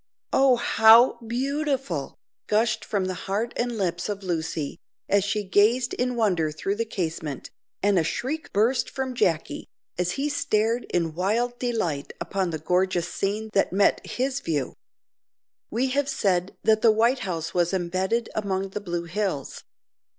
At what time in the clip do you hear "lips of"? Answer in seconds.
3.77-4.23